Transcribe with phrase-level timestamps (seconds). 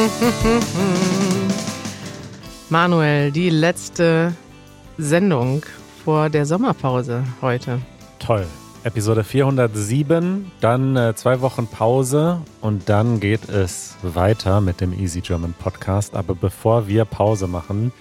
[2.70, 4.32] Manuel, die letzte
[4.96, 5.62] Sendung
[6.04, 7.80] vor der Sommerpause heute.
[8.18, 8.46] Toll.
[8.82, 15.20] Episode 407, dann äh, zwei Wochen Pause und dann geht es weiter mit dem Easy
[15.20, 16.14] German Podcast.
[16.14, 17.92] Aber bevor wir Pause machen,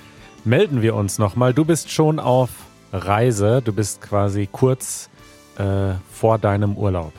[0.45, 1.53] melden wir uns nochmal.
[1.53, 2.49] Du bist schon auf
[2.93, 5.09] Reise, du bist quasi kurz
[5.57, 7.11] äh, vor deinem Urlaub.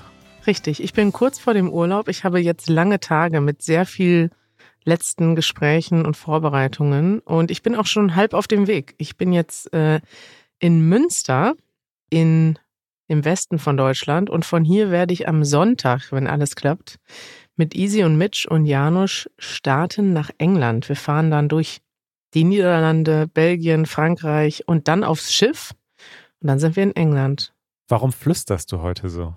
[0.46, 2.08] Richtig, ich bin kurz vor dem Urlaub.
[2.08, 4.30] Ich habe jetzt lange Tage mit sehr viel
[4.84, 8.94] letzten Gesprächen und Vorbereitungen und ich bin auch schon halb auf dem Weg.
[8.98, 10.00] Ich bin jetzt äh,
[10.58, 11.54] in Münster
[12.08, 12.58] in
[13.10, 14.30] im Westen von Deutschland.
[14.30, 17.00] Und von hier werde ich am Sonntag, wenn alles klappt,
[17.56, 20.88] mit Easy und Mitch und Janusz starten nach England.
[20.88, 21.80] Wir fahren dann durch
[22.34, 25.72] die Niederlande, Belgien, Frankreich und dann aufs Schiff.
[26.40, 27.52] Und dann sind wir in England.
[27.88, 29.34] Warum flüsterst du heute so?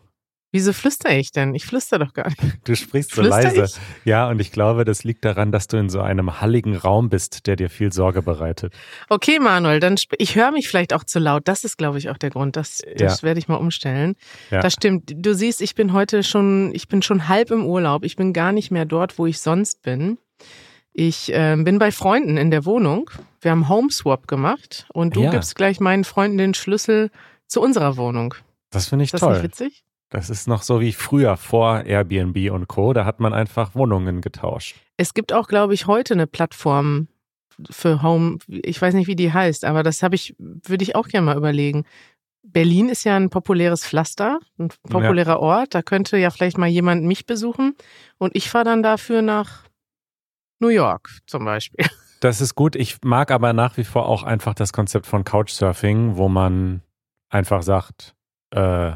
[0.54, 1.56] Wieso flüstere ich denn?
[1.56, 2.40] Ich flüstere doch gar nicht.
[2.64, 3.64] Du sprichst so Flüster leise.
[3.64, 4.06] Ich?
[4.06, 7.48] Ja, und ich glaube, das liegt daran, dass du in so einem halligen Raum bist,
[7.48, 8.72] der dir viel Sorge bereitet.
[9.09, 11.48] Okay, Manuel, dann ich höre mich vielleicht auch zu laut.
[11.48, 12.56] Das ist, glaube ich, auch der Grund.
[12.56, 13.26] Das, das ja.
[13.26, 14.16] werde ich mal umstellen.
[14.52, 14.62] Ja.
[14.62, 15.12] Das stimmt.
[15.16, 18.06] Du siehst, ich bin heute schon, ich bin schon halb im Urlaub.
[18.06, 20.20] Ich bin gar nicht mehr dort, wo ich sonst bin.
[20.94, 23.09] Ich äh, bin bei Freunden in der Wohnung.
[23.42, 25.31] Wir haben Homeswap gemacht und du ja.
[25.31, 27.09] gibst gleich meinen Freunden den Schlüssel
[27.48, 28.36] zu unserer Wohnung.
[28.70, 29.34] Das finde ich ist das toll.
[29.34, 29.84] Nicht witzig?
[30.14, 32.94] Das ist noch so wie früher vor Airbnb und Co.
[32.94, 34.75] Da hat man einfach Wohnungen getauscht.
[34.95, 37.08] Es gibt auch, glaube ich, heute eine Plattform
[37.72, 38.38] für Home.
[38.47, 41.36] Ich weiß nicht, wie die heißt, aber das habe ich, würde ich auch gerne mal
[41.36, 41.84] überlegen.
[42.44, 45.39] Berlin ist ja ein populäres Pflaster, ein populärer ja.
[45.39, 45.73] Ort.
[45.73, 47.75] Da könnte ja vielleicht mal jemand mich besuchen
[48.19, 49.64] und ich fahre dann dafür nach
[50.59, 51.88] New York zum Beispiel.
[52.19, 52.78] Das ist gut.
[52.78, 56.81] Ich mag aber nach wie vor auch einfach das Konzept von Couchsurfing, wo man
[57.28, 58.16] einfach sagt,
[58.52, 58.94] äh,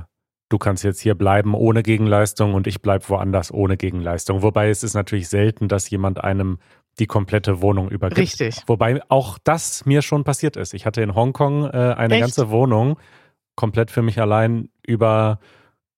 [0.50, 4.42] du kannst jetzt hier bleiben ohne Gegenleistung und ich bleibe woanders ohne Gegenleistung.
[4.42, 6.60] Wobei es ist natürlich selten, dass jemand einem
[7.00, 8.20] die komplette Wohnung übergibt.
[8.20, 8.64] Richtig.
[8.66, 10.74] Wobei auch das mir schon passiert ist.
[10.74, 12.22] Ich hatte in Hongkong äh, eine Echt?
[12.22, 12.98] ganze Wohnung
[13.56, 15.40] komplett für mich allein über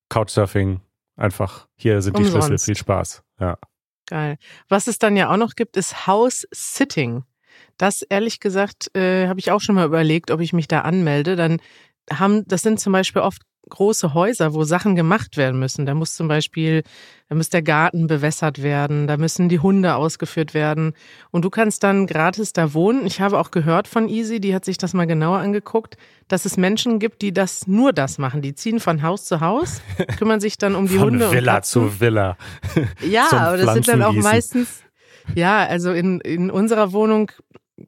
[0.09, 0.81] Couchsurfing.
[1.15, 2.35] Einfach, hier sind Umsonst.
[2.35, 3.23] die Schlüssel, viel Spaß.
[3.39, 3.57] Ja.
[4.07, 4.37] Geil.
[4.69, 7.23] Was es dann ja auch noch gibt, ist House Sitting.
[7.77, 11.35] Das ehrlich gesagt äh, habe ich auch schon mal überlegt, ob ich mich da anmelde.
[11.35, 11.61] Dann
[12.11, 15.85] haben, das sind zum Beispiel oft große Häuser, wo Sachen gemacht werden müssen.
[15.85, 16.83] Da muss zum Beispiel,
[17.29, 20.93] da muss der Garten bewässert werden, da müssen die Hunde ausgeführt werden.
[21.31, 23.05] Und du kannst dann gratis da wohnen.
[23.05, 25.97] Ich habe auch gehört von Easy, die hat sich das mal genauer angeguckt,
[26.27, 28.41] dass es Menschen gibt, die das nur das machen.
[28.41, 29.81] Die ziehen von Haus zu Haus,
[30.17, 31.31] kümmern sich dann um die von Hunde.
[31.31, 32.37] Villa zu Villa.
[33.07, 34.83] Ja, aber das sind dann auch meistens,
[35.35, 37.31] ja, also in, in unserer Wohnung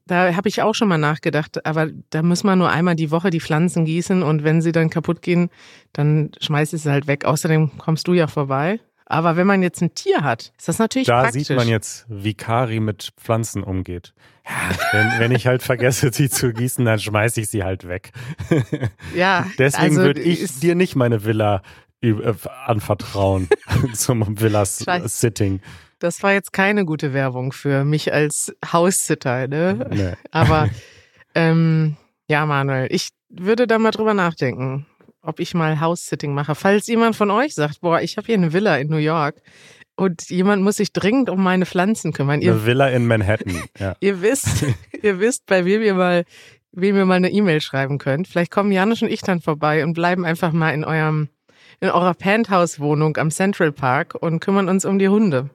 [0.06, 3.30] da habe ich auch schon mal nachgedacht, aber da muss man nur einmal die Woche
[3.30, 5.50] die Pflanzen gießen und wenn sie dann kaputt gehen,
[5.92, 7.24] dann schmeißt es halt weg.
[7.24, 8.80] Außerdem kommst du ja vorbei.
[9.06, 11.42] Aber wenn man jetzt ein Tier hat, ist das natürlich da praktisch.
[11.42, 14.14] Da sieht man jetzt, wie Kari mit Pflanzen umgeht.
[14.46, 18.12] Ja, wenn, wenn ich halt vergesse, sie zu gießen, dann schmeiße ich sie halt weg.
[19.14, 19.46] Ja.
[19.58, 21.62] Deswegen also, würde ich dir nicht meine Villa
[22.00, 22.14] äh,
[22.66, 23.48] anvertrauen
[23.92, 25.60] zum Villa-Sitting.
[26.02, 29.86] Das war jetzt keine gute Werbung für mich als Haussitter, ne?
[29.88, 30.12] Nee.
[30.32, 30.68] Aber
[31.36, 31.96] ähm,
[32.26, 34.84] ja, Manuel, ich würde da mal drüber nachdenken,
[35.22, 36.56] ob ich mal House-Sitting mache.
[36.56, 39.42] Falls jemand von euch sagt, boah, ich habe hier eine Villa in New York
[39.94, 42.40] und jemand muss sich dringend um meine Pflanzen kümmern.
[42.40, 43.62] Eine ihr, Villa in Manhattan.
[43.78, 43.94] Ja.
[44.00, 44.64] ihr wisst,
[45.02, 46.24] ihr wisst, bei wem ihr mal,
[46.72, 48.26] wem ihr mal eine E-Mail schreiben könnt.
[48.26, 51.28] Vielleicht kommen Janusz und ich dann vorbei und bleiben einfach mal in eurem,
[51.78, 55.50] in eurer Penthouse-Wohnung am Central Park und kümmern uns um die Hunde.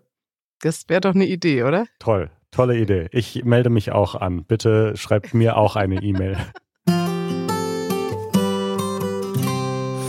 [0.62, 1.85] Das wäre doch eine Idee, oder?
[2.00, 3.09] Toll, tolle Idee.
[3.12, 4.44] Ich melde mich auch an.
[4.44, 6.38] Bitte schreibt mir auch eine E-Mail.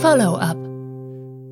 [0.01, 0.57] Follow-up.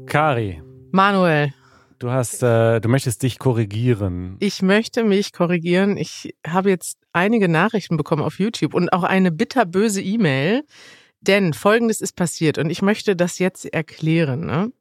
[0.08, 0.64] Kari.
[0.92, 1.54] Manuel.
[2.00, 4.38] Du hast, äh, du möchtest dich korrigieren.
[4.40, 5.98] Ich möchte mich korrigieren.
[5.98, 10.64] Ich habe jetzt einige Nachrichten bekommen auf YouTube und auch eine bitterböse E-Mail.
[11.22, 14.46] Denn Folgendes ist passiert und ich möchte das jetzt erklären.
[14.46, 14.72] Ne?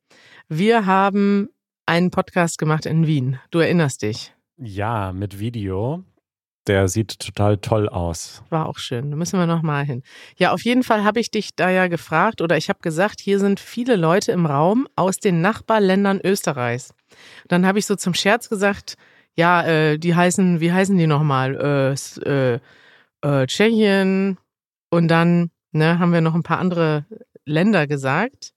[0.48, 1.48] Wir haben
[1.86, 3.38] einen Podcast gemacht in Wien.
[3.50, 4.34] Du erinnerst dich?
[4.58, 6.04] Ja, mit Video.
[6.66, 8.42] Der sieht total toll aus.
[8.50, 9.10] War auch schön.
[9.10, 10.02] Da müssen wir nochmal hin.
[10.36, 13.38] Ja, auf jeden Fall habe ich dich da ja gefragt oder ich habe gesagt, hier
[13.38, 16.92] sind viele Leute im Raum aus den Nachbarländern Österreichs.
[17.46, 18.96] Dann habe ich so zum Scherz gesagt,
[19.36, 21.54] ja, äh, die heißen, wie heißen die nochmal?
[21.54, 22.58] Äh, äh,
[23.22, 24.38] äh, Tschechien
[24.90, 27.06] und dann ne, haben wir noch ein paar andere
[27.44, 28.52] Länder gesagt.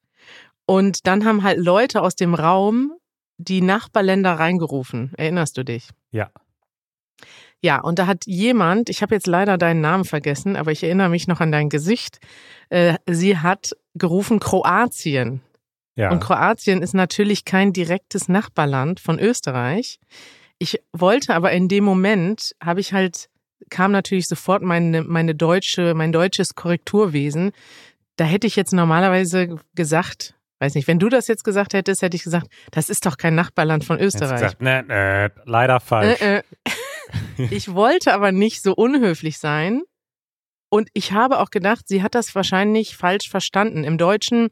[0.65, 2.93] Und dann haben halt Leute aus dem Raum
[3.39, 5.13] die Nachbarländer reingerufen.
[5.17, 5.89] Erinnerst du dich?
[6.11, 6.29] Ja.
[7.61, 11.09] Ja, und da hat jemand, ich habe jetzt leider deinen Namen vergessen, aber ich erinnere
[11.09, 12.19] mich noch an dein Gesicht,
[12.69, 15.41] äh, sie hat gerufen Kroatien.
[15.95, 16.11] Ja.
[16.11, 19.99] Und Kroatien ist natürlich kein direktes Nachbarland von Österreich.
[20.57, 23.29] Ich wollte aber in dem Moment, habe ich halt,
[23.69, 27.51] kam natürlich sofort meine, meine deutsche, mein deutsches Korrekturwesen.
[28.15, 32.15] Da hätte ich jetzt normalerweise gesagt, weiß nicht, wenn du das jetzt gesagt hättest, hätte
[32.15, 34.41] ich gesagt, das ist doch kein Nachbarland von Österreich.
[34.41, 36.21] Gesagt, nee, nee, leider falsch.
[36.21, 36.43] Äh, äh.
[37.51, 39.81] Ich wollte aber nicht so unhöflich sein.
[40.69, 43.83] Und ich habe auch gedacht, sie hat das wahrscheinlich falsch verstanden.
[43.83, 44.49] Im Deutschen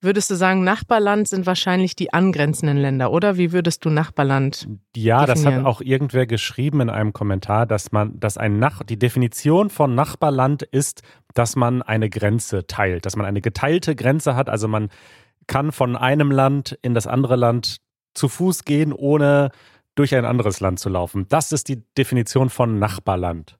[0.00, 3.36] würdest du sagen, Nachbarland sind wahrscheinlich die angrenzenden Länder, oder?
[3.36, 4.66] Wie würdest du Nachbarland?
[4.96, 5.44] Ja, definieren?
[5.44, 9.70] das hat auch irgendwer geschrieben in einem Kommentar, dass man, dass ein Nach die Definition
[9.70, 11.02] von Nachbarland ist,
[11.34, 14.50] dass man eine Grenze teilt, dass man eine geteilte Grenze hat.
[14.50, 14.88] Also man
[15.52, 17.76] kann von einem Land in das andere Land
[18.14, 19.50] zu Fuß gehen, ohne
[19.94, 21.26] durch ein anderes Land zu laufen.
[21.28, 23.58] Das ist die Definition von Nachbarland.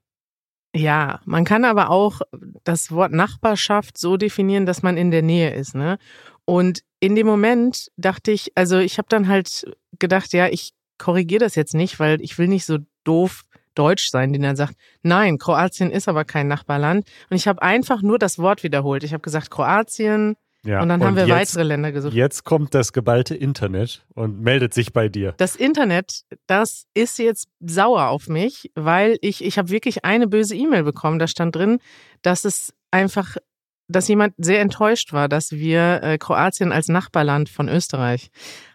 [0.74, 2.22] Ja, man kann aber auch
[2.64, 5.74] das Wort Nachbarschaft so definieren, dass man in der Nähe ist.
[5.74, 5.98] Ne?
[6.46, 11.40] Und in dem Moment dachte ich, also ich habe dann halt gedacht, ja, ich korrigiere
[11.40, 13.42] das jetzt nicht, weil ich will nicht so doof
[13.74, 17.06] Deutsch sein, den er sagt, nein, Kroatien ist aber kein Nachbarland.
[17.28, 19.04] Und ich habe einfach nur das Wort wiederholt.
[19.04, 22.14] Ich habe gesagt, Kroatien, ja, und dann und haben wir jetzt, weitere Länder gesucht.
[22.14, 25.34] Jetzt kommt das geballte Internet und meldet sich bei dir.
[25.36, 30.54] Das Internet, das ist jetzt sauer auf mich, weil ich, ich habe wirklich eine böse
[30.54, 31.18] E-Mail bekommen.
[31.18, 31.78] Da stand drin,
[32.22, 33.36] dass es einfach,
[33.88, 38.30] dass jemand sehr enttäuscht war, dass wir äh, Kroatien als Nachbarland von Österreich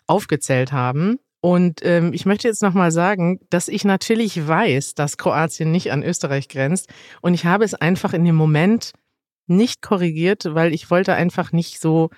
[0.07, 1.19] aufgezählt haben.
[1.39, 6.03] Und ähm, ich möchte jetzt nochmal sagen, dass ich natürlich weiß, dass Kroatien nicht an
[6.03, 6.89] Österreich grenzt.
[7.21, 8.91] Und ich habe es einfach in dem Moment
[9.47, 12.09] nicht korrigiert, weil ich wollte einfach nicht so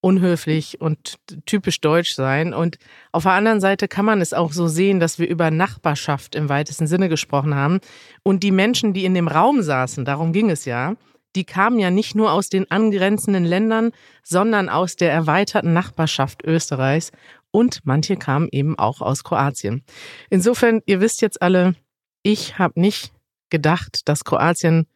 [0.00, 2.54] unhöflich und typisch deutsch sein.
[2.54, 2.78] Und
[3.12, 6.48] auf der anderen Seite kann man es auch so sehen, dass wir über Nachbarschaft im
[6.48, 7.80] weitesten Sinne gesprochen haben.
[8.22, 10.94] Und die Menschen, die in dem Raum saßen, darum ging es ja,
[11.36, 13.92] die kamen ja nicht nur aus den angrenzenden Ländern,
[14.22, 17.12] sondern aus der erweiterten Nachbarschaft Österreichs.
[17.50, 19.84] Und manche kamen eben auch aus Kroatien.
[20.30, 21.74] Insofern, ihr wisst jetzt alle,
[22.22, 23.12] ich habe nicht
[23.50, 24.86] gedacht, dass Kroatien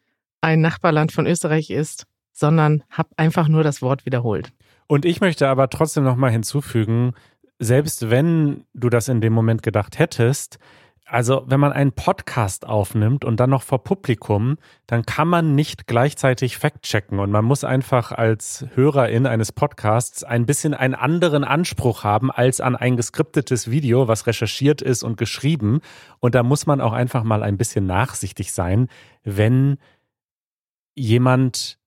[0.43, 4.51] ein Nachbarland von Österreich ist, sondern habe einfach nur das Wort wiederholt.
[4.87, 7.13] Und ich möchte aber trotzdem nochmal hinzufügen,
[7.59, 10.59] selbst wenn du das in dem Moment gedacht hättest,
[11.05, 14.57] also wenn man einen Podcast aufnimmt und dann noch vor Publikum,
[14.87, 20.45] dann kann man nicht gleichzeitig fact-checken und man muss einfach als Hörerin eines Podcasts ein
[20.45, 25.81] bisschen einen anderen Anspruch haben als an ein geskriptetes Video, was recherchiert ist und geschrieben.
[26.19, 28.87] Und da muss man auch einfach mal ein bisschen nachsichtig sein,
[29.23, 29.77] wenn
[30.95, 31.77] jemand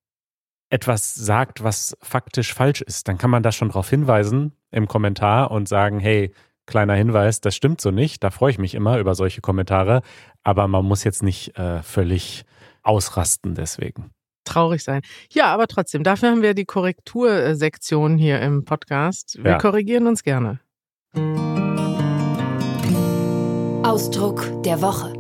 [0.69, 5.51] etwas sagt, was faktisch falsch ist, dann kann man da schon darauf hinweisen im Kommentar
[5.51, 6.33] und sagen, hey,
[6.67, 8.25] kleiner Hinweis, das stimmt so nicht.
[8.25, 10.03] Da freue ich mich immer über solche Kommentare,
[10.43, 12.45] aber man muss jetzt nicht äh, völlig
[12.83, 14.11] ausrasten deswegen.
[14.45, 15.03] Traurig sein.
[15.31, 19.39] Ja, aber trotzdem, dafür haben wir die Korrektursektion hier im Podcast.
[19.43, 19.59] Wir ja.
[19.59, 20.61] korrigieren uns gerne.
[23.83, 25.13] Ausdruck der Woche.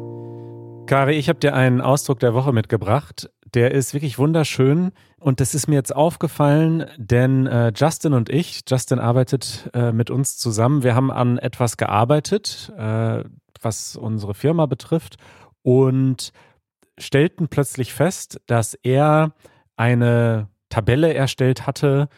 [0.86, 3.28] Kari, ich habe dir einen Ausdruck der Woche mitgebracht.
[3.54, 4.92] Der ist wirklich wunderschön.
[5.18, 10.10] Und das ist mir jetzt aufgefallen, denn äh, Justin und ich, Justin arbeitet äh, mit
[10.10, 13.24] uns zusammen, wir haben an etwas gearbeitet, äh,
[13.60, 15.16] was unsere Firma betrifft
[15.62, 16.32] und
[16.98, 19.32] stellten plötzlich fest, dass er
[19.76, 22.08] eine Tabelle erstellt hatte,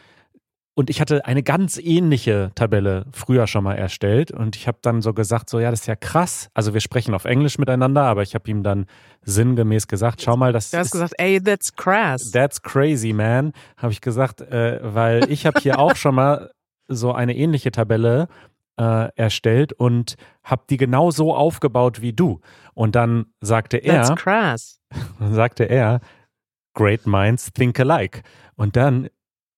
[0.79, 4.31] und ich hatte eine ganz ähnliche Tabelle früher schon mal erstellt.
[4.31, 6.49] Und ich habe dann so gesagt, so ja, das ist ja krass.
[6.53, 8.85] Also wir sprechen auf Englisch miteinander, aber ich habe ihm dann
[9.23, 12.31] sinngemäß gesagt, schau mal, das Du hast ist, gesagt, ey, that's crass.
[12.31, 16.49] That's crazy, man, habe ich gesagt, äh, weil ich habe hier auch schon mal
[16.87, 18.29] so eine ähnliche Tabelle
[18.79, 22.39] äh, erstellt und habe die genau so aufgebaut wie du.
[22.73, 24.79] Und dann sagte er, That's crass.
[25.19, 25.99] Dann sagte er,
[26.73, 28.21] Great minds think alike.
[28.55, 29.09] Und dann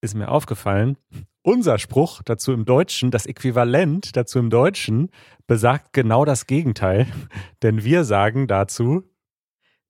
[0.02, 0.98] ist mir aufgefallen,
[1.44, 5.10] unser Spruch dazu im Deutschen, das Äquivalent dazu im Deutschen,
[5.48, 7.08] besagt genau das Gegenteil.
[7.64, 9.04] Denn wir sagen dazu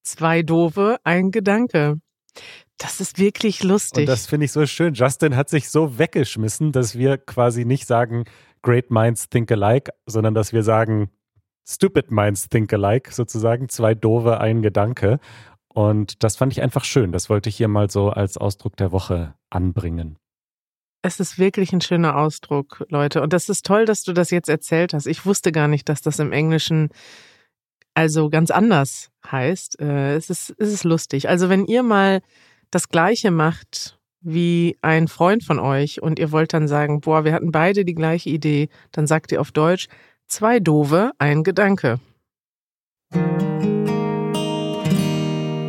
[0.03, 1.97] Zwei Doofe, ein Gedanke.
[2.79, 4.01] Das ist wirklich lustig.
[4.01, 4.95] Und das finde ich so schön.
[4.95, 8.25] Justin hat sich so weggeschmissen, dass wir quasi nicht sagen
[8.63, 11.11] Great Minds Think Alike, sondern dass wir sagen
[11.67, 13.69] Stupid Minds Think Alike, sozusagen.
[13.69, 15.19] Zwei Doofe, ein Gedanke.
[15.73, 17.11] Und das fand ich einfach schön.
[17.11, 20.17] Das wollte ich hier mal so als Ausdruck der Woche anbringen.
[21.01, 23.21] Es ist wirklich ein schöner Ausdruck, Leute.
[23.21, 25.07] Und das ist toll, dass du das jetzt erzählt hast.
[25.07, 26.89] Ich wusste gar nicht, dass das im Englischen
[27.93, 29.79] also ganz anders heißt.
[29.79, 31.29] Äh, es ist, es ist lustig.
[31.29, 32.21] Also wenn ihr mal
[32.69, 37.33] das Gleiche macht wie ein Freund von euch und ihr wollt dann sagen, boah, wir
[37.33, 39.87] hatten beide die gleiche Idee, dann sagt ihr auf Deutsch,
[40.27, 41.99] zwei Dove, ein Gedanke.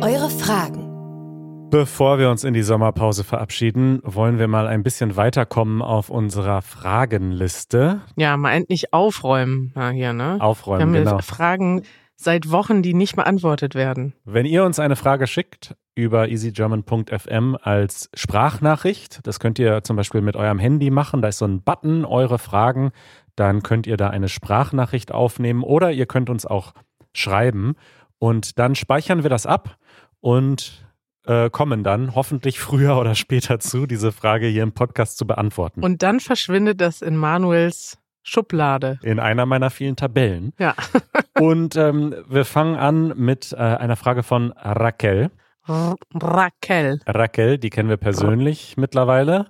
[0.03, 5.81] Eure Fragen Bevor wir uns in die Sommerpause verabschieden, wollen wir mal ein bisschen weiterkommen
[5.81, 8.01] auf unserer Fragenliste.
[8.17, 10.39] Ja, mal endlich aufräumen hier, ne?
[10.41, 11.19] Aufräumen, wir haben genau.
[11.19, 11.83] Fragen
[12.17, 14.13] seit Wochen, die nicht beantwortet werden.
[14.25, 20.19] Wenn ihr uns eine Frage schickt über easygerman.fm als Sprachnachricht, das könnt ihr zum Beispiel
[20.19, 22.91] mit eurem Handy machen, da ist so ein Button, eure Fragen,
[23.37, 26.73] dann könnt ihr da eine Sprachnachricht aufnehmen oder ihr könnt uns auch
[27.13, 27.75] schreiben
[28.23, 29.75] und dann speichern wir das ab
[30.21, 30.87] und
[31.25, 35.83] äh, kommen dann hoffentlich früher oder später zu, diese Frage hier im Podcast zu beantworten.
[35.83, 38.97] Und dann verschwindet das in Manuels Schublade.
[39.03, 40.53] in einer meiner vielen Tabellen.
[40.57, 40.73] Ja.
[41.37, 45.29] Und ähm, wir fangen an mit äh, einer Frage von Raquel.
[45.67, 47.01] R Raquel.
[47.05, 49.47] Raquel, die kennen wir persönlich mittlerweile.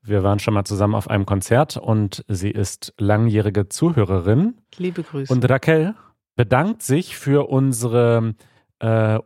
[0.00, 4.54] Wir waren schon mal zusammen auf einem Konzert und sie ist langjährige Zuhörerin.
[4.78, 5.30] Liebe Grüße.
[5.30, 5.94] Und Raquel
[6.36, 8.34] bedankt sich für unsere
[8.78, 9.18] äh,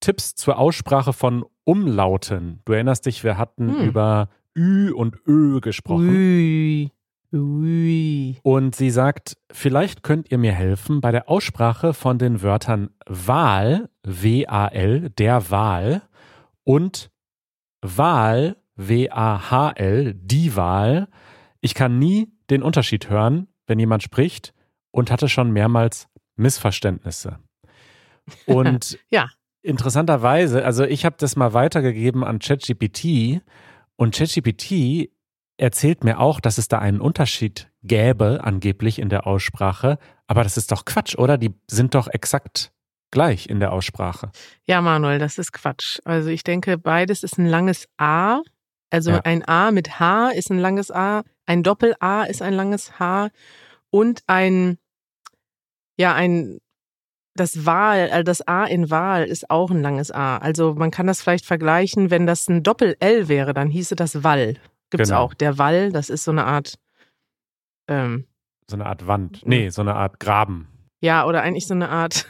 [0.00, 2.60] Tipps zur Aussprache von Umlauten.
[2.64, 3.88] Du erinnerst dich, wir hatten Hm.
[3.88, 6.08] über Ü und Ö gesprochen.
[6.08, 6.90] Ui.
[7.32, 8.38] Ui.
[8.42, 13.90] Und sie sagt, vielleicht könnt ihr mir helfen bei der Aussprache von den Wörtern Wahl,
[14.02, 16.02] W-A-L, der Wahl
[16.64, 17.10] und
[17.82, 21.08] Wahl, W-A-H-L, die Wahl.
[21.60, 24.54] Ich kann nie den Unterschied hören, wenn jemand spricht
[24.90, 27.38] und hatte schon mehrmals Missverständnisse.
[28.46, 29.28] Und Ja.
[29.62, 33.40] interessanterweise, also ich habe das mal weitergegeben an ChatGPT
[33.96, 35.10] und ChatGPT
[35.56, 39.98] erzählt mir auch, dass es da einen Unterschied gäbe, angeblich in der Aussprache.
[40.26, 41.36] Aber das ist doch Quatsch, oder?
[41.36, 42.70] Die sind doch exakt
[43.10, 44.30] gleich in der Aussprache.
[44.66, 45.98] Ja, Manuel, das ist Quatsch.
[46.04, 48.42] Also ich denke, beides ist ein langes A.
[48.90, 49.20] Also Ja.
[49.24, 53.30] ein A mit H ist ein langes A, ein Doppel-A ist ein langes H
[53.90, 54.78] und ein,
[55.98, 56.58] ja, ein,
[57.34, 60.38] das Wahl, also das A in Wahl ist auch ein langes A.
[60.38, 64.54] Also man kann das vielleicht vergleichen, wenn das ein Doppel-L wäre, dann hieße das Wall.
[64.90, 65.20] Gibt's Genau.
[65.22, 65.34] auch.
[65.34, 66.74] Der Wall, das ist so eine Art,
[67.88, 68.26] ähm,
[68.68, 69.42] So eine Art Wand.
[69.46, 70.68] Nee, so eine Art Graben.
[71.00, 72.26] ja, oder eigentlich so eine Art,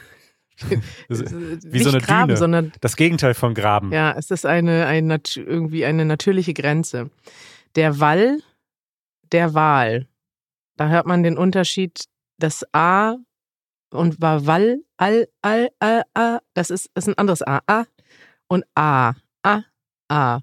[1.09, 2.37] wie so eine Graben, Düne.
[2.37, 3.91] sondern Das Gegenteil von Graben.
[3.91, 7.09] Ja, es ist eine, ein, nat- irgendwie eine natürliche Grenze.
[7.75, 8.39] Der Wall,
[9.31, 10.07] der Wahl.
[10.77, 12.05] Da hört man den Unterschied,
[12.39, 13.15] das A
[13.91, 17.61] und war Wall, Al, Al, Al, A, das ist, ist ein anderes A.
[17.67, 17.85] A
[18.47, 19.13] und A.
[19.43, 19.61] A,
[20.09, 20.39] A.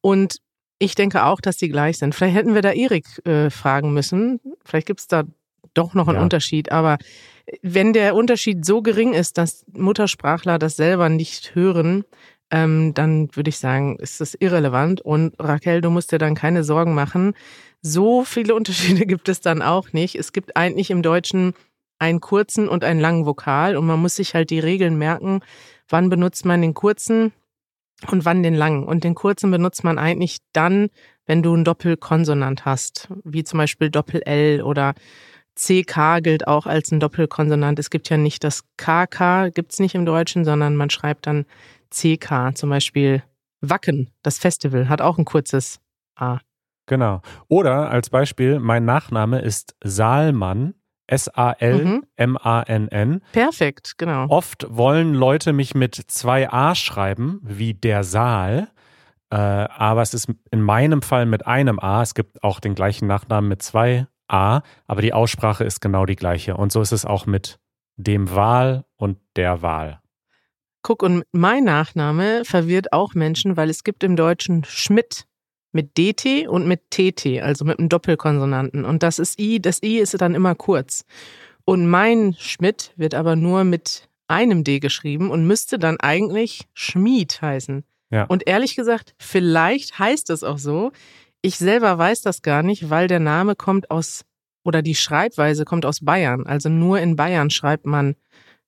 [0.00, 0.38] Und
[0.78, 2.14] ich denke auch, dass die gleich sind.
[2.14, 4.40] Vielleicht hätten wir da Erik äh, fragen müssen.
[4.64, 5.24] Vielleicht gibt es da
[5.74, 6.22] doch noch einen Ja.
[6.22, 6.72] Unterschied.
[6.72, 6.98] Aber
[7.62, 12.04] wenn der Unterschied so gering ist, dass Muttersprachler das selber nicht hören,
[12.50, 15.00] ähm, dann würde ich sagen, ist das irrelevant.
[15.00, 17.34] Und Raquel, du musst dir dann keine Sorgen machen.
[17.82, 20.16] So viele Unterschiede gibt es dann auch nicht.
[20.16, 21.54] Es gibt eigentlich im Deutschen
[22.00, 25.40] einen kurzen und einen langen Vokal und man muss sich halt die Regeln merken,
[25.88, 27.32] wann benutzt man den kurzen
[28.10, 28.84] und wann den langen.
[28.84, 30.88] Und den kurzen benutzt man eigentlich dann,
[31.26, 34.94] wenn du einen Doppelkonsonant hast, wie zum Beispiel Doppel-L oder
[35.54, 37.78] CK gilt auch als ein Doppelkonsonant.
[37.78, 41.44] Es gibt ja nicht das KK, gibt's nicht im Deutschen, sondern man schreibt dann
[41.90, 43.22] CK, zum Beispiel
[43.60, 45.80] Wacken, das Festival, hat auch ein kurzes
[46.16, 46.38] A.
[46.86, 47.20] Genau.
[47.48, 50.74] Oder als Beispiel, mein Nachname ist Saalmann,
[51.10, 52.02] S-A-L-M-A-N-N.
[53.32, 54.26] Perfekt, genau.
[54.28, 58.68] Oft wollen Leute mich mit zwei A schreiben, wie der Saal.
[59.30, 62.02] Äh, aber es ist in meinem Fall mit einem A.
[62.02, 66.16] Es gibt auch den gleichen Nachnamen mit zwei A, aber die Aussprache ist genau die
[66.16, 66.56] gleiche.
[66.56, 67.58] Und so ist es auch mit
[67.96, 70.00] dem Wahl und der Wahl.
[70.82, 75.26] Guck, und mein Nachname verwirrt auch Menschen, weil es gibt im Deutschen Schmidt
[75.72, 78.84] mit DT und mit TT, also mit einem Doppelkonsonanten.
[78.84, 81.04] Und das ist I, das I ist dann immer kurz.
[81.64, 87.40] Und mein Schmidt wird aber nur mit einem D geschrieben und müsste dann eigentlich Schmied
[87.42, 87.84] heißen.
[88.10, 88.24] Ja.
[88.24, 90.92] Und ehrlich gesagt, vielleicht heißt es auch so.
[91.42, 94.24] Ich selber weiß das gar nicht, weil der Name kommt aus,
[94.64, 96.46] oder die Schreibweise kommt aus Bayern.
[96.46, 98.16] Also nur in Bayern schreibt man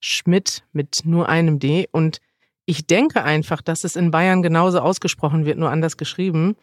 [0.00, 1.88] Schmidt mit nur einem D.
[1.90, 2.20] Und
[2.64, 6.56] ich denke einfach, dass es in Bayern genauso ausgesprochen wird, nur anders geschrieben.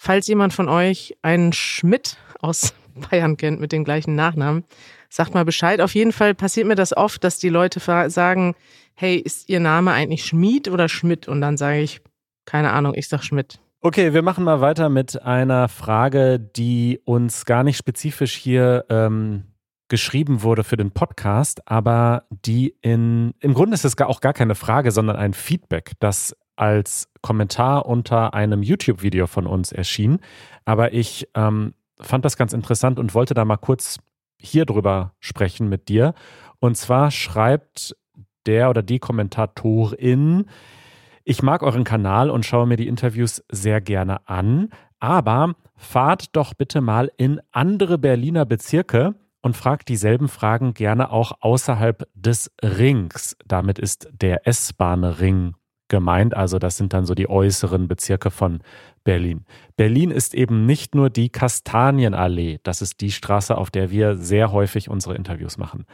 [0.00, 2.72] Falls jemand von euch einen Schmidt aus
[3.10, 4.64] Bayern kennt mit dem gleichen Nachnamen,
[5.08, 5.80] sagt mal Bescheid.
[5.80, 8.54] Auf jeden Fall passiert mir das oft, dass die Leute sagen,
[8.94, 11.26] hey, ist Ihr Name eigentlich Schmied oder Schmidt?
[11.26, 12.00] Und dann sage ich,
[12.44, 13.58] keine Ahnung, ich sag Schmidt.
[13.80, 19.44] Okay, wir machen mal weiter mit einer Frage, die uns gar nicht spezifisch hier ähm,
[19.88, 24.54] geschrieben wurde für den Podcast, aber die in, im Grunde ist es auch gar keine
[24.54, 30.18] Frage, sondern ein Feedback, das als Kommentar unter einem YouTube-Video von uns erschien.
[30.64, 33.98] Aber ich ähm, fand das ganz interessant und wollte da mal kurz
[34.38, 36.14] hier drüber sprechen mit dir.
[36.60, 37.96] Und zwar schreibt
[38.46, 40.46] der oder die Kommentatorin,
[41.24, 46.54] Ich mag euren Kanal und schaue mir die Interviews sehr gerne an, aber fahrt doch
[46.54, 53.36] bitte mal in andere Berliner Bezirke und fragt dieselben Fragen gerne auch außerhalb des Rings.
[53.46, 55.54] Damit ist der S-Bahn-Ring
[55.88, 56.36] gemeint.
[56.36, 58.60] Also das sind dann so die äußeren Bezirke von
[59.04, 59.44] Berlin.
[59.76, 62.60] Berlin ist eben nicht nur die Kastanienallee.
[62.62, 65.86] Das ist die Straße, auf der wir sehr häufig unsere Interviews machen.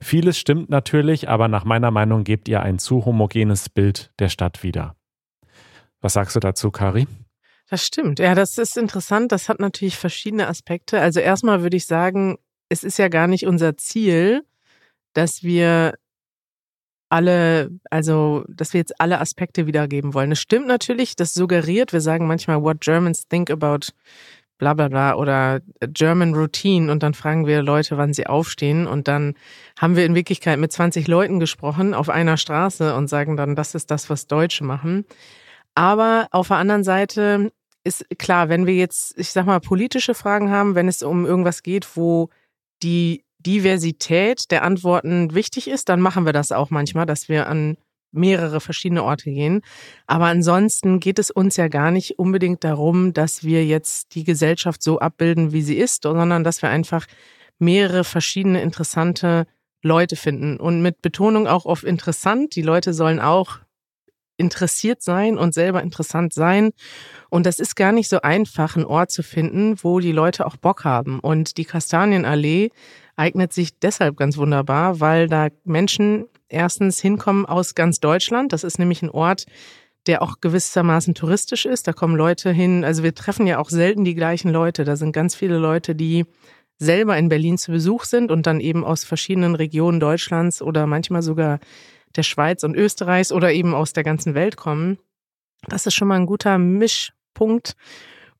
[0.00, 4.62] Vieles stimmt natürlich, aber nach meiner Meinung gebt ihr ein zu homogenes Bild der Stadt
[4.62, 4.96] wieder.
[6.00, 7.06] Was sagst du dazu, Kari?
[7.68, 8.18] Das stimmt.
[8.18, 9.30] Ja, das ist interessant.
[9.30, 11.00] Das hat natürlich verschiedene Aspekte.
[11.00, 12.38] Also erstmal würde ich sagen,
[12.68, 14.42] es ist ja gar nicht unser Ziel,
[15.12, 15.94] dass wir
[17.10, 20.32] alle, also, dass wir jetzt alle Aspekte wiedergeben wollen.
[20.32, 23.92] Es stimmt natürlich, das suggeriert, wir sagen manchmal, what Germans think about
[24.58, 29.08] bla bla bla oder German Routine und dann fragen wir Leute, wann sie aufstehen und
[29.08, 29.34] dann
[29.78, 33.74] haben wir in Wirklichkeit mit 20 Leuten gesprochen auf einer Straße und sagen dann, das
[33.74, 35.04] ist das, was Deutsche machen.
[35.74, 37.52] Aber auf der anderen Seite
[37.84, 41.62] ist klar, wenn wir jetzt, ich sag mal, politische Fragen haben, wenn es um irgendwas
[41.62, 42.28] geht, wo
[42.82, 47.76] die Diversität der Antworten wichtig ist, dann machen wir das auch manchmal, dass wir an
[48.12, 49.62] mehrere verschiedene Orte gehen.
[50.06, 54.82] Aber ansonsten geht es uns ja gar nicht unbedingt darum, dass wir jetzt die Gesellschaft
[54.82, 57.06] so abbilden, wie sie ist, sondern dass wir einfach
[57.58, 59.46] mehrere verschiedene interessante
[59.82, 60.58] Leute finden.
[60.58, 62.56] Und mit Betonung auch auf interessant.
[62.56, 63.60] Die Leute sollen auch
[64.40, 66.70] interessiert sein und selber interessant sein.
[67.28, 70.56] Und das ist gar nicht so einfach, einen Ort zu finden, wo die Leute auch
[70.56, 71.20] Bock haben.
[71.20, 72.70] Und die Kastanienallee
[73.16, 78.52] eignet sich deshalb ganz wunderbar, weil da Menschen erstens hinkommen aus ganz Deutschland.
[78.52, 79.44] Das ist nämlich ein Ort,
[80.06, 81.86] der auch gewissermaßen touristisch ist.
[81.86, 82.84] Da kommen Leute hin.
[82.84, 84.84] Also wir treffen ja auch selten die gleichen Leute.
[84.84, 86.24] Da sind ganz viele Leute, die
[86.78, 91.20] selber in Berlin zu Besuch sind und dann eben aus verschiedenen Regionen Deutschlands oder manchmal
[91.20, 91.60] sogar
[92.16, 94.98] der Schweiz und Österreichs oder eben aus der ganzen Welt kommen.
[95.68, 97.74] Das ist schon mal ein guter Mischpunkt.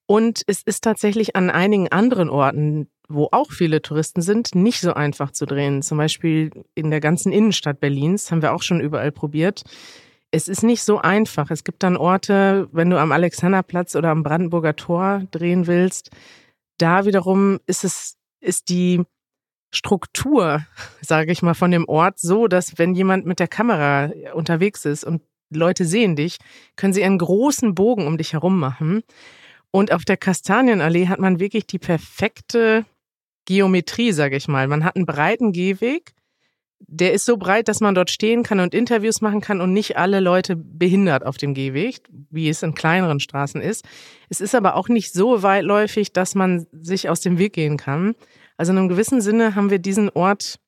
[0.07, 4.95] Und es ist tatsächlich an einigen anderen Orten, wo auch viele Touristen sind, nicht so
[4.95, 5.83] einfach zu drehen.
[5.83, 9.63] Zum Beispiel in der ganzen Innenstadt Berlins haben wir auch schon überall probiert.
[10.33, 11.51] Es ist nicht so einfach.
[11.51, 16.11] Es gibt dann Orte, wenn du am Alexanderplatz oder am Brandenburger Tor drehen willst,
[16.79, 19.03] da wiederum ist es, ist die
[19.73, 20.65] Struktur,
[21.01, 25.05] sage ich mal, von dem Ort so, dass wenn jemand mit der Kamera unterwegs ist
[25.05, 26.39] und Leute sehen dich,
[26.77, 29.03] können sie einen großen Bogen um dich herum machen.
[29.71, 32.85] Und auf der Kastanienallee hat man wirklich die perfekte
[33.47, 34.69] Geometrie, sage ich mal.
[34.69, 36.15] Man hat einen breiten Gehweg,
[36.87, 39.97] der ist so breit, dass man dort stehen kann und Interviews machen kann und nicht
[39.97, 43.85] alle Leute behindert auf dem Gehweg, wie es in kleineren Straßen ist.
[44.29, 48.15] Es ist aber auch nicht so weitläufig, dass man sich aus dem Weg gehen kann.
[48.61, 50.61] Also in einem gewissen Sinne haben wir diesen Ort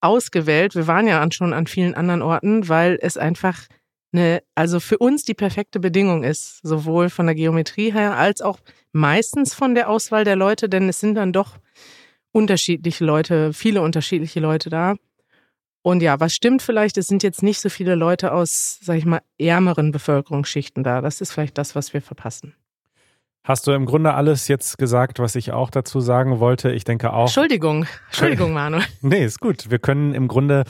[0.00, 0.74] ausgewählt.
[0.74, 3.66] Wir waren ja schon an vielen anderen Orten, weil es einfach
[4.14, 8.60] eine, also für uns die perfekte Bedingung ist, sowohl von der Geometrie her als auch
[8.92, 11.58] meistens von der Auswahl der Leute, denn es sind dann doch
[12.32, 14.94] unterschiedliche Leute, viele unterschiedliche Leute da.
[15.82, 19.04] Und ja, was stimmt vielleicht, es sind jetzt nicht so viele Leute aus, sag ich
[19.04, 21.02] mal, ärmeren Bevölkerungsschichten da.
[21.02, 22.54] Das ist vielleicht das, was wir verpassen.
[23.44, 26.70] Hast du im Grunde alles jetzt gesagt, was ich auch dazu sagen wollte?
[26.70, 27.22] Ich denke auch.
[27.22, 28.84] Entschuldigung, Entschuldigung, Manuel.
[29.00, 29.68] nee, ist gut.
[29.68, 30.62] Wir können im Grunde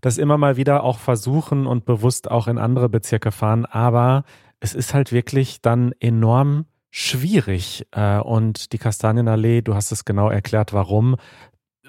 [0.00, 4.24] das immer mal wieder auch versuchen und bewusst auch in andere Bezirke fahren, aber
[4.60, 7.86] es ist halt wirklich dann enorm schwierig.
[7.92, 11.16] Äh, und die Kastanienallee, du hast es genau erklärt, warum,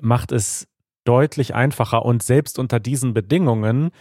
[0.01, 0.67] macht es
[1.03, 2.03] deutlich einfacher.
[2.03, 3.91] Und selbst unter diesen Bedingungen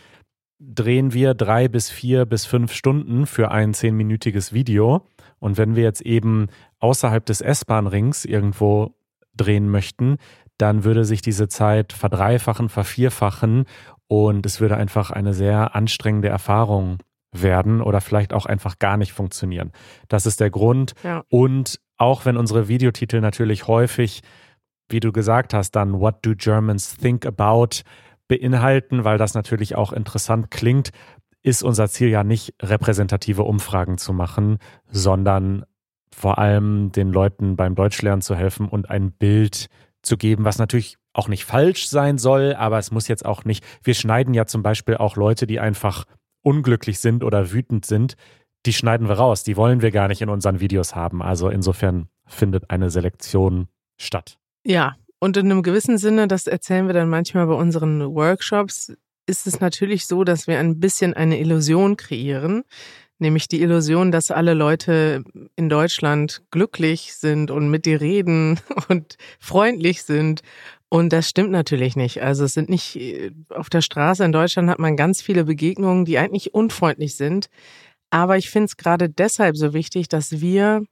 [0.58, 5.06] drehen wir drei bis vier bis fünf Stunden für ein zehnminütiges Video.
[5.40, 6.48] Und wenn wir jetzt eben
[6.78, 8.94] außerhalb des S-Bahn-Rings irgendwo
[9.34, 10.18] drehen möchten,
[10.58, 13.64] dann würde sich diese Zeit verdreifachen, vervierfachen
[14.06, 16.98] und es würde einfach eine sehr anstrengende Erfahrung
[17.32, 19.72] werden oder vielleicht auch einfach gar nicht funktionieren.
[20.08, 20.94] Das ist der Grund.
[21.02, 21.22] Ja.
[21.28, 24.22] Und auch wenn unsere Videotitel natürlich häufig,
[24.88, 27.82] wie du gesagt hast, dann What do Germans think about
[28.26, 30.90] beinhalten, weil das natürlich auch interessant klingt,
[31.42, 34.58] ist unser Ziel ja nicht, repräsentative Umfragen zu machen,
[34.90, 35.64] sondern
[36.14, 39.68] vor allem den Leuten beim Deutschlernen zu helfen und ein Bild
[40.02, 43.64] zu geben, was natürlich auch nicht falsch sein soll, aber es muss jetzt auch nicht.
[43.82, 46.04] Wir schneiden ja zum Beispiel auch Leute, die einfach
[46.42, 48.16] unglücklich sind oder wütend sind,
[48.66, 49.42] die schneiden wir raus.
[49.42, 51.22] Die wollen wir gar nicht in unseren Videos haben.
[51.22, 54.38] Also insofern findet eine Selektion statt.
[54.64, 58.92] Ja, und in einem gewissen Sinne, das erzählen wir dann manchmal bei unseren Workshops,
[59.30, 62.64] ist es natürlich so, dass wir ein bisschen eine Illusion kreieren,
[63.18, 65.22] nämlich die Illusion, dass alle Leute
[65.56, 70.42] in Deutschland glücklich sind und mit dir reden und freundlich sind.
[70.88, 72.20] Und das stimmt natürlich nicht.
[72.20, 72.98] Also es sind nicht,
[73.50, 77.48] auf der Straße in Deutschland hat man ganz viele Begegnungen, die eigentlich unfreundlich sind.
[78.10, 80.82] Aber ich finde es gerade deshalb so wichtig, dass wir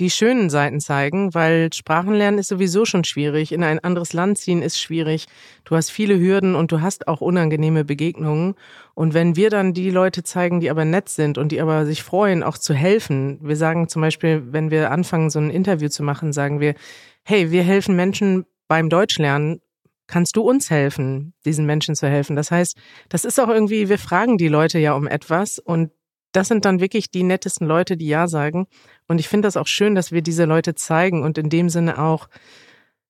[0.00, 3.52] die schönen Seiten zeigen, weil Sprachenlernen ist sowieso schon schwierig.
[3.52, 5.26] In ein anderes Land ziehen ist schwierig.
[5.64, 8.54] Du hast viele Hürden und du hast auch unangenehme Begegnungen.
[8.94, 12.02] Und wenn wir dann die Leute zeigen, die aber nett sind und die aber sich
[12.02, 13.38] freuen, auch zu helfen.
[13.42, 16.74] Wir sagen zum Beispiel, wenn wir anfangen, so ein Interview zu machen, sagen wir,
[17.22, 19.60] hey, wir helfen Menschen beim Deutschlernen.
[20.06, 22.34] Kannst du uns helfen, diesen Menschen zu helfen?
[22.34, 22.76] Das heißt,
[23.10, 25.90] das ist auch irgendwie, wir fragen die Leute ja um etwas und
[26.32, 28.66] das sind dann wirklich die nettesten Leute, die Ja sagen.
[29.08, 31.98] Und ich finde das auch schön, dass wir diese Leute zeigen und in dem Sinne
[31.98, 32.28] auch,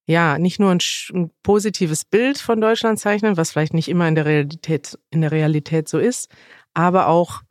[0.06, 0.80] ja, nicht nur ein,
[1.12, 5.30] ein, positives Bild von Deutschland zeichnen, was vielleicht nicht immer in der Realität, in der
[5.30, 6.30] Realität so ist,
[6.74, 7.42] aber auch,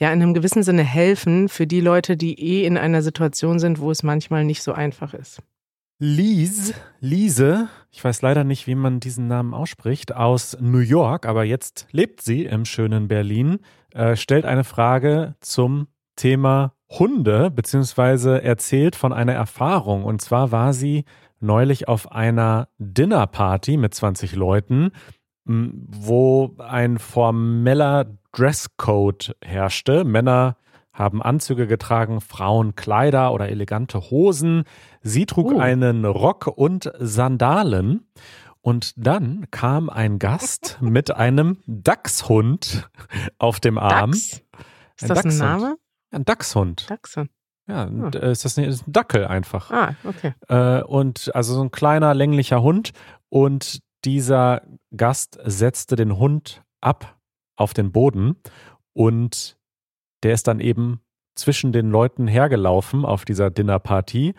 [0.00, 3.80] ja, in einem gewissen Sinne helfen für die Leute, die eh in einer Situation sind,
[3.80, 5.42] wo es manchmal nicht so einfach ist.
[5.98, 11.44] Lise, Lise, ich weiß leider nicht, wie man diesen Namen ausspricht, aus New York, aber
[11.44, 13.60] jetzt lebt sie im schönen Berlin,
[13.94, 20.04] äh, stellt eine Frage zum Thema Hunde, beziehungsweise erzählt von einer Erfahrung.
[20.04, 21.06] Und zwar war sie
[21.40, 24.90] neulich auf einer Dinnerparty mit 20 Leuten,
[25.46, 30.04] wo ein formeller Dresscode herrschte.
[30.04, 30.58] Männer
[30.96, 34.64] haben Anzüge getragen, Frauen Kleider oder elegante Hosen.
[35.02, 35.58] Sie trug uh.
[35.58, 38.06] einen Rock und Sandalen.
[38.62, 42.88] Und dann kam ein Gast mit einem Dachshund
[43.38, 44.10] auf dem Arm.
[44.10, 44.42] Dachs?
[44.96, 45.32] Ist ein das Dachshund.
[45.32, 45.76] ein Name?
[46.10, 46.90] Ein Dachshund.
[46.90, 47.30] Dachshund.
[47.68, 48.08] Ja, oh.
[48.08, 49.70] ist das nicht, ist ein Dackel einfach.
[49.70, 50.34] Ah, okay.
[50.48, 52.92] Äh, und also so ein kleiner, länglicher Hund.
[53.28, 54.62] Und dieser
[54.96, 57.18] Gast setzte den Hund ab
[57.56, 58.36] auf den Boden
[58.92, 59.55] und
[60.22, 61.00] der ist dann eben
[61.34, 64.34] zwischen den Leuten hergelaufen auf dieser Dinnerparty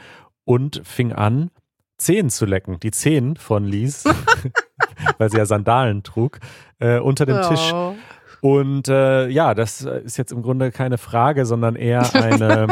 [0.45, 1.51] und fing an,
[1.97, 2.79] Zehen zu lecken.
[2.79, 4.03] Die Zehen von Lies,
[5.17, 6.39] weil sie ja Sandalen trug,
[6.79, 7.49] äh, unter dem oh.
[7.49, 7.73] Tisch.
[8.41, 12.67] Und äh, ja, das ist jetzt im Grunde keine Frage, sondern eher eine,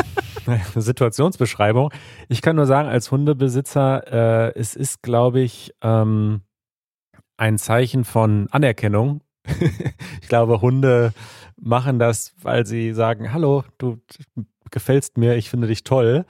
[0.45, 1.91] eine Situationsbeschreibung.
[2.29, 6.41] Ich kann nur sagen, als Hundebesitzer, äh, es ist, glaube ich, ähm,
[7.37, 9.21] ein Zeichen von Anerkennung.
[10.21, 11.13] ich glaube, Hunde
[11.57, 13.99] machen das, weil sie sagen, hallo, du
[14.71, 16.25] gefällst mir, ich finde dich toll.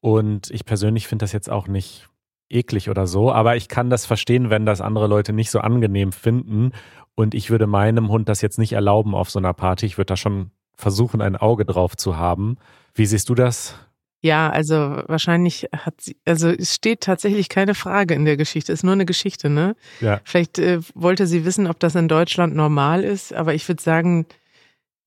[0.00, 2.08] Und ich persönlich finde das jetzt auch nicht
[2.50, 6.12] eklig oder so, aber ich kann das verstehen, wenn das andere Leute nicht so angenehm
[6.12, 6.72] finden.
[7.14, 9.86] Und ich würde meinem Hund das jetzt nicht erlauben auf so einer Party.
[9.86, 12.56] Ich würde da schon versuchen, ein Auge drauf zu haben.
[12.94, 13.74] Wie siehst du das?
[14.20, 14.74] Ja, also
[15.06, 18.94] wahrscheinlich hat sie, also es steht tatsächlich keine Frage in der Geschichte, es ist nur
[18.94, 19.76] eine Geschichte, ne?
[20.00, 20.20] Ja.
[20.24, 24.26] Vielleicht äh, wollte sie wissen, ob das in Deutschland normal ist, aber ich würde sagen,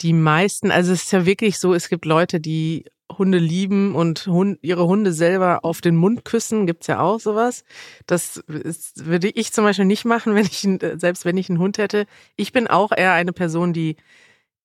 [0.01, 2.85] die meisten, also es ist ja wirklich so, es gibt Leute, die
[3.17, 7.63] Hunde lieben und Hund, ihre Hunde selber auf den Mund küssen, gibt's ja auch sowas.
[8.07, 10.67] Das ist, würde ich zum Beispiel nicht machen, wenn ich
[10.99, 12.05] selbst wenn ich einen Hund hätte.
[12.35, 13.97] Ich bin auch eher eine Person, die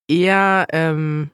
[0.09, 1.31] eher ähm,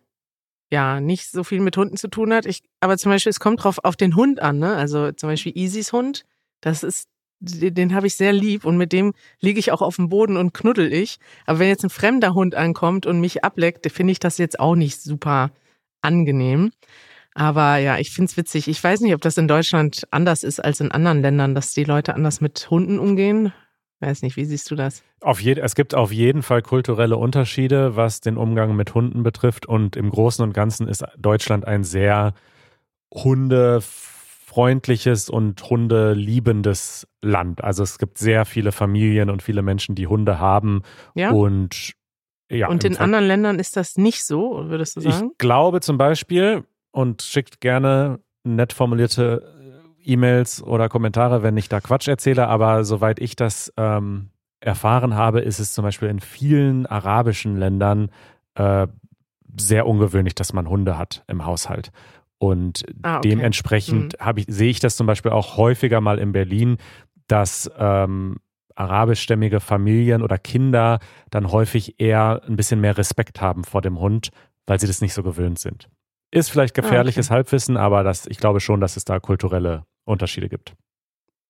[0.73, 2.47] ja nicht so viel mit Hunden zu tun hat.
[2.47, 4.75] Ich, aber zum Beispiel, es kommt drauf auf den Hund an, ne?
[4.75, 6.25] Also zum Beispiel Easys Hund,
[6.61, 7.09] das ist
[7.39, 10.37] den, den habe ich sehr lieb und mit dem liege ich auch auf dem Boden
[10.37, 11.19] und knuddel ich.
[11.45, 14.77] Aber wenn jetzt ein fremder Hund ankommt und mich ableckt, finde ich das jetzt auch
[14.77, 15.51] nicht super
[16.03, 16.71] angenehm.
[17.35, 18.69] Aber ja, ich find's witzig.
[18.69, 21.85] Ich weiß nicht, ob das in Deutschland anders ist als in anderen Ländern, dass die
[21.85, 23.53] Leute anders mit Hunden umgehen.
[24.03, 25.05] Weiß nicht, wie siehst du das?
[25.21, 29.65] Auf je, es gibt auf jeden Fall kulturelle Unterschiede, was den Umgang mit Hunden betrifft.
[29.65, 32.35] Und im Großen und Ganzen ist Deutschland ein sehr
[33.15, 37.63] hundefreundliches und hundeliebendes Land.
[37.63, 40.83] Also es gibt sehr viele Familien und viele Menschen, die Hunde haben.
[41.15, 41.31] Ja.
[41.31, 41.93] Und
[42.51, 43.05] ja, und in Fall.
[43.05, 45.31] anderen Ländern ist das nicht so, würdest du sagen?
[45.31, 49.62] Ich glaube zum Beispiel, und schickt gerne nett formulierte
[50.05, 55.41] E-Mails oder Kommentare, wenn ich da Quatsch erzähle, aber soweit ich das ähm, erfahren habe,
[55.41, 58.11] ist es zum Beispiel in vielen arabischen Ländern
[58.55, 58.87] äh,
[59.57, 61.91] sehr ungewöhnlich, dass man Hunde hat im Haushalt.
[62.39, 63.31] Und ah, okay.
[63.31, 64.37] dementsprechend mhm.
[64.37, 66.79] ich, sehe ich das zum Beispiel auch häufiger mal in Berlin,
[67.29, 68.37] dass ähm,
[68.75, 70.99] arabischstämmige Familien oder Kinder
[71.31, 74.31] dann häufig eher ein bisschen mehr Respekt haben vor dem Hund,
[74.67, 75.89] weil sie das nicht so gewöhnt sind.
[76.31, 77.35] Ist vielleicht gefährliches okay.
[77.35, 80.75] Halbwissen, aber das, ich glaube schon, dass es da kulturelle Unterschiede gibt.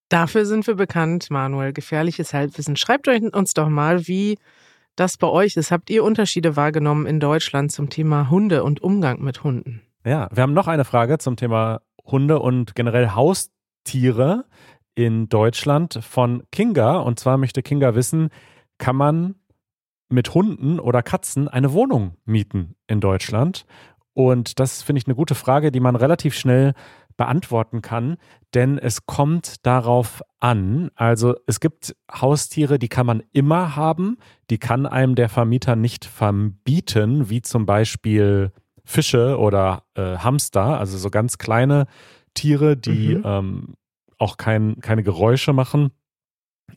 [0.08, 1.72] Dafür sind wir bekannt, Manuel.
[1.72, 2.76] Gefährliches Halbwissen.
[2.76, 4.38] Schreibt euch uns doch mal, wie
[4.96, 5.70] das bei euch ist.
[5.70, 9.80] Habt ihr Unterschiede wahrgenommen in Deutschland zum Thema Hunde und Umgang mit Hunden?
[10.04, 14.44] Ja, wir haben noch eine Frage zum Thema Hunde und generell Haustiere
[14.94, 16.98] in Deutschland von Kinga.
[16.98, 18.28] Und zwar möchte Kinga wissen,
[18.78, 19.36] kann man
[20.08, 23.64] mit Hunden oder Katzen eine Wohnung mieten in Deutschland?
[24.14, 26.74] Und das finde ich eine gute Frage, die man relativ schnell
[27.16, 28.16] beantworten kann,
[28.54, 30.90] denn es kommt darauf an.
[30.94, 34.18] Also es gibt Haustiere, die kann man immer haben,
[34.50, 38.52] die kann einem der Vermieter nicht verbieten, wie zum Beispiel
[38.84, 41.86] Fische oder äh, Hamster, also so ganz kleine
[42.34, 43.22] Tiere, die Mhm.
[43.24, 43.74] ähm,
[44.18, 45.90] auch kein, keine Geräusche machen.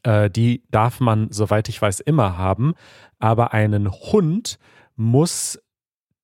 [0.04, 2.74] Äh, die darf man, soweit ich weiß, immer haben.
[3.20, 4.58] Aber einen Hund
[4.96, 5.60] muss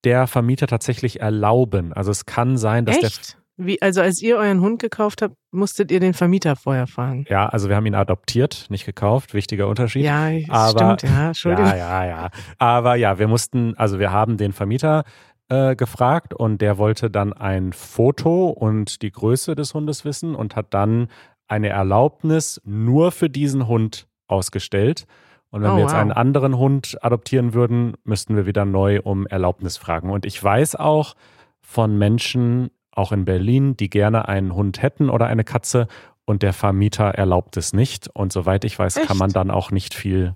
[0.03, 1.93] der Vermieter tatsächlich erlauben.
[1.93, 3.37] Also es kann sein, dass der Echt?
[3.57, 7.25] Wie, also als ihr euren Hund gekauft habt, musstet ihr den Vermieter vorher fragen.
[7.29, 10.03] ja, also wir haben ihn adoptiert, nicht gekauft, wichtiger Unterschied.
[10.03, 11.65] Ja, Aber- stimmt, ja, Entschuldigung.
[11.69, 12.29] Ja, ja, ja.
[12.57, 15.03] Aber ja, wir mussten, also wir haben den Vermieter
[15.49, 20.55] äh, gefragt und der wollte dann ein Foto und die Größe des Hundes wissen und
[20.55, 21.09] hat dann
[21.47, 25.05] eine Erlaubnis nur für diesen Hund ausgestellt.
[25.49, 25.99] Und wenn Oh, wir jetzt wow.
[25.99, 30.09] einen anderen Hund adoptieren würden, müssten wir wieder neu um Erlaubnis fragen.
[30.09, 31.15] Und ich weiß auch
[31.59, 35.87] von Menschen, auch in Berlin, die gerne einen Hund hätten oder eine Katze
[36.25, 38.09] und der Vermieter erlaubt es nicht.
[38.13, 39.07] Und soweit ich weiß, Echt?
[39.07, 40.35] kann man dann auch nicht viel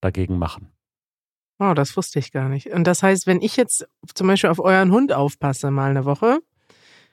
[0.00, 0.72] dagegen machen.
[1.58, 2.66] Oh, das wusste ich gar nicht.
[2.68, 6.40] Und das heißt, wenn ich jetzt zum Beispiel auf euren Hund aufpasse, mal eine Woche,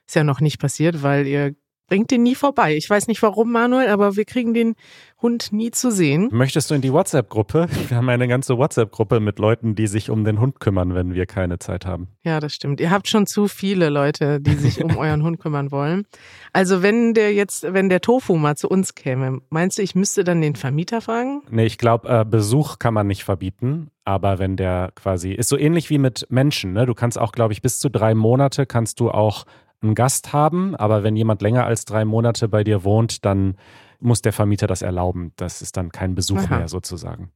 [0.06, 1.56] ist ja noch nicht passiert, weil ihr
[1.88, 2.76] bringt den nie vorbei.
[2.76, 4.76] Ich weiß nicht warum, Manuel, aber wir kriegen den
[5.22, 6.30] Hund nie zu sehen.
[6.32, 7.68] Möchtest du in die WhatsApp-Gruppe?
[7.88, 11.26] Wir haben eine ganze WhatsApp-Gruppe mit Leuten, die sich um den Hund kümmern, wenn wir
[11.26, 12.10] keine Zeit haben.
[12.24, 12.82] Ja, das stimmt.
[12.82, 16.06] Ihr habt schon zu viele Leute, die sich um euren Hund kümmern wollen.
[16.52, 20.24] Also wenn der jetzt, wenn der Tofu mal zu uns käme, meinst du, ich müsste
[20.24, 21.42] dann den Vermieter fragen?
[21.50, 25.58] Nee, ich glaube, äh, Besuch kann man nicht verbieten, aber wenn der quasi, ist so
[25.58, 26.86] ähnlich wie mit Menschen, ne?
[26.86, 29.46] Du kannst auch, glaube ich, bis zu drei Monate kannst du auch
[29.84, 33.56] einen Gast haben, aber wenn jemand länger als drei Monate bei dir wohnt, dann
[34.00, 35.34] muss der Vermieter das erlauben.
[35.36, 36.58] Das ist dann kein Besuch Aha.
[36.58, 37.32] mehr sozusagen.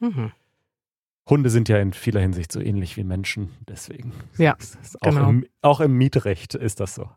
[0.00, 0.32] Mhm.
[1.28, 4.12] Hunde sind ja in vieler Hinsicht so ähnlich wie Menschen, deswegen.
[4.38, 4.56] Ja,
[5.00, 5.28] auch, genau.
[5.28, 7.10] im, auch im Mietrecht ist das so.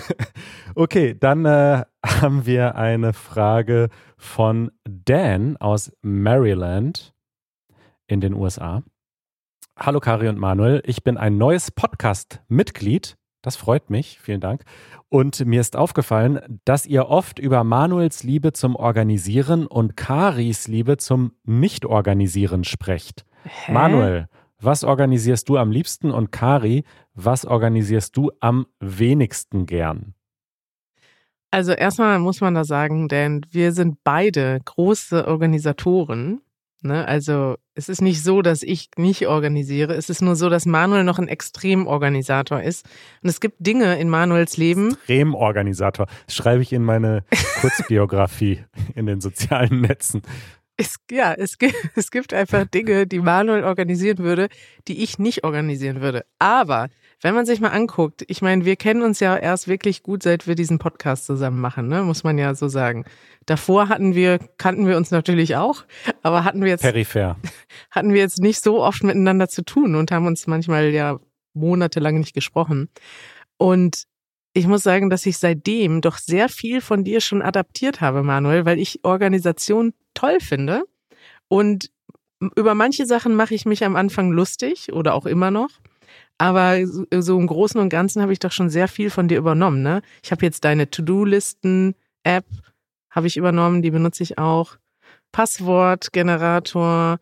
[0.74, 7.14] okay, dann äh, haben wir eine Frage von Dan aus Maryland
[8.06, 8.82] in den USA.
[9.76, 13.18] Hallo Kari und Manuel, ich bin ein neues Podcast-Mitglied.
[13.44, 14.64] Das freut mich, vielen Dank.
[15.10, 20.96] Und mir ist aufgefallen, dass ihr oft über Manuels Liebe zum Organisieren und Karis Liebe
[20.96, 23.26] zum Nicht-Organisieren sprecht.
[23.44, 23.72] Hä?
[23.72, 24.28] Manuel,
[24.58, 30.14] was organisierst du am liebsten und Kari, was organisierst du am wenigsten gern?
[31.50, 36.40] Also erstmal muss man da sagen, denn wir sind beide große Organisatoren.
[36.80, 37.06] Ne?
[37.06, 39.94] Also es ist nicht so, dass ich nicht organisiere.
[39.94, 42.86] Es ist nur so, dass Manuel noch ein Extremorganisator ist.
[43.22, 44.90] Und es gibt Dinge in Manuels Leben.
[44.92, 46.06] Extremorganisator.
[46.26, 47.24] Das schreibe ich in meine
[47.60, 50.22] Kurzbiografie in den sozialen Netzen.
[50.76, 54.48] Es, ja, es gibt, es gibt einfach Dinge, die Manuel organisieren würde,
[54.88, 56.24] die ich nicht organisieren würde.
[56.38, 56.88] Aber
[57.22, 60.46] wenn man sich mal anguckt, ich meine, wir kennen uns ja erst wirklich gut, seit
[60.46, 62.02] wir diesen Podcast zusammen machen, ne?
[62.02, 63.04] muss man ja so sagen.
[63.46, 65.84] Davor hatten wir, kannten wir uns natürlich auch,
[66.22, 67.36] aber hatten wir jetzt Peripher.
[67.90, 71.18] hatten wir jetzt nicht so oft miteinander zu tun und haben uns manchmal ja
[71.54, 72.88] monatelang nicht gesprochen.
[73.56, 74.04] Und
[74.52, 78.64] ich muss sagen, dass ich seitdem doch sehr viel von dir schon adaptiert habe, Manuel,
[78.64, 80.84] weil ich Organisation toll finde.
[81.48, 81.90] Und
[82.56, 85.70] über manche Sachen mache ich mich am Anfang lustig oder auch immer noch.
[86.38, 89.82] Aber so- im Großen und Ganzen habe ich doch schon sehr viel von dir übernommen.
[89.82, 90.02] Ne?
[90.22, 92.44] Ich habe jetzt deine To-Do-Listen-App,
[93.10, 94.76] habe ich übernommen, die benutze ich auch.
[95.32, 97.18] Passwortgenerator,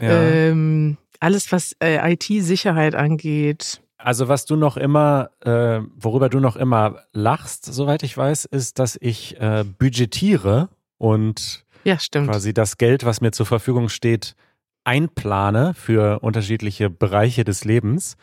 [0.00, 0.22] Ja.
[0.22, 3.80] ähm, alles, was äh, IT-Sicherheit angeht.
[3.98, 8.78] Also was du noch immer, äh, worüber du noch immer lachst, soweit ich weiß, ist,
[8.78, 14.34] dass ich äh, budgetiere und Ja, quasi das Geld, was mir zur Verfügung steht,
[14.84, 18.16] einplane für unterschiedliche Bereiche des Lebens.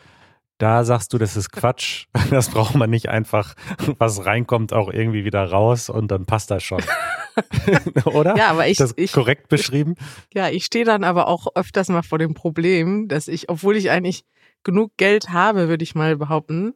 [0.58, 2.06] Da sagst du, das ist Quatsch.
[2.30, 3.54] Das braucht man nicht einfach,
[3.98, 6.82] was reinkommt, auch irgendwie wieder raus und dann passt das schon.
[8.06, 8.36] Oder?
[8.36, 9.94] Ja, aber ich, das ich, korrekt beschrieben?
[10.32, 13.90] ja, ich stehe dann aber auch öfters mal vor dem Problem, dass ich, obwohl ich
[13.90, 14.24] eigentlich
[14.64, 16.74] genug Geld habe, würde ich mal behaupten,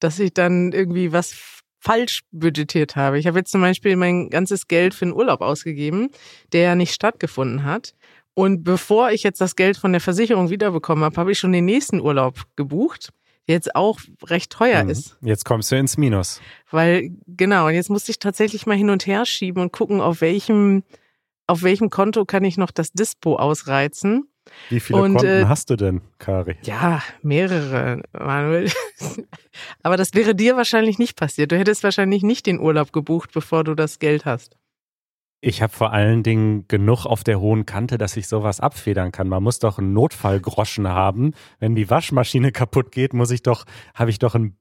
[0.00, 1.34] dass ich dann irgendwie was
[1.78, 3.18] falsch budgetiert habe.
[3.18, 6.10] Ich habe jetzt zum Beispiel mein ganzes Geld für einen Urlaub ausgegeben,
[6.52, 7.94] der ja nicht stattgefunden hat.
[8.38, 11.64] Und bevor ich jetzt das Geld von der Versicherung wiederbekommen habe, habe ich schon den
[11.64, 13.10] nächsten Urlaub gebucht,
[13.48, 14.90] der jetzt auch recht teuer Mhm.
[14.90, 15.16] ist.
[15.22, 16.42] Jetzt kommst du ins Minus.
[16.70, 20.20] Weil, genau, und jetzt musste ich tatsächlich mal hin und her schieben und gucken, auf
[20.20, 20.82] welchem,
[21.46, 24.28] auf welchem Konto kann ich noch das Dispo ausreizen.
[24.68, 26.56] Wie viele Und, Konten äh, hast du denn, Kari?
[26.62, 28.70] Ja, mehrere, Manuel.
[29.82, 31.52] Aber das wäre dir wahrscheinlich nicht passiert.
[31.52, 34.56] Du hättest wahrscheinlich nicht den Urlaub gebucht, bevor du das Geld hast.
[35.40, 39.28] Ich habe vor allen Dingen genug auf der hohen Kante, dass ich sowas abfedern kann.
[39.28, 41.32] Man muss doch einen Notfallgroschen haben.
[41.58, 44.56] Wenn die Waschmaschine kaputt geht, muss ich doch, habe ich doch ein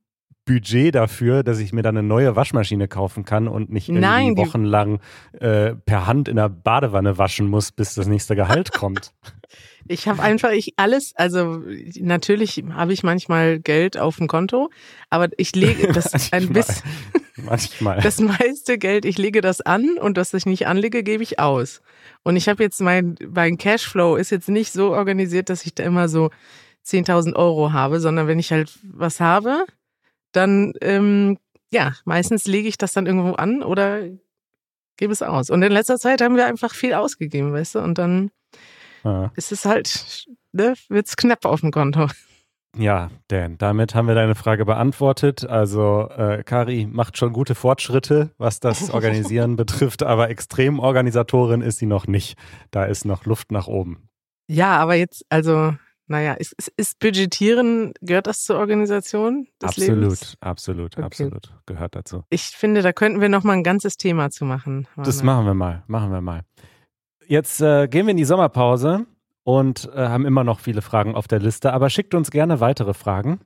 [0.46, 4.38] Budget dafür, dass ich mir dann eine neue Waschmaschine kaufen kann und nicht irgendwie Nein,
[4.38, 5.00] wochenlang
[5.40, 9.12] äh, per Hand in der Badewanne waschen muss, bis das nächste Gehalt kommt.
[9.88, 11.62] Ich habe einfach ich alles, also
[12.00, 14.70] natürlich habe ich manchmal Geld auf dem Konto,
[15.10, 16.64] aber ich lege das ein Manchmal.
[16.64, 16.84] bisschen,
[17.38, 18.02] Manchmal.
[18.02, 21.82] das meiste Geld, ich lege das an und was ich nicht anlege, gebe ich aus.
[22.24, 25.84] Und ich habe jetzt mein, mein Cashflow ist jetzt nicht so organisiert, dass ich da
[25.84, 26.30] immer so
[26.86, 29.66] 10.000 Euro habe, sondern wenn ich halt was habe,
[30.36, 31.38] dann, ähm,
[31.72, 34.04] ja, meistens lege ich das dann irgendwo an oder
[34.98, 35.50] gebe es aus.
[35.50, 38.32] Und in letzter Zeit haben wir einfach viel ausgegeben, weißt du, und dann
[39.04, 39.32] Ja.
[39.36, 42.08] ist es halt, ne, wird's knapp auf dem Konto.
[42.78, 45.46] Ja, Dan, damit haben wir deine Frage beantwortet.
[45.48, 51.86] Also äh, Kari macht schon gute Fortschritte, was das Organisieren betrifft, aber Extremorganisatorin ist sie
[51.86, 52.38] noch nicht.
[52.72, 54.10] Da ist noch Luft nach oben.
[54.48, 55.76] Ja, aber jetzt, also,
[56.08, 60.38] naja, ist, ist, ist Budgetieren, gehört das zur Organisation des absolut, Lebens?
[60.40, 61.06] absolut, Okay.
[61.06, 61.54] absolut.
[61.66, 62.24] Gehört dazu.
[62.30, 64.88] Ich finde, da könnten wir noch mal ein ganzes Thema zu machen.
[64.98, 65.26] Das Manuel.
[65.26, 66.42] machen wir mal, machen wir mal.
[67.28, 69.06] Jetzt äh, gehen wir in die Sommerpause
[69.44, 72.94] und äh, haben immer noch viele Fragen auf der Liste, aber schickt uns gerne weitere
[72.94, 73.40] Fragen.